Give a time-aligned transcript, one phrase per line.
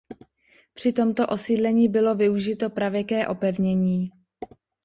[0.73, 4.09] Při tomto osídlení bylo využito pravěké opevnění.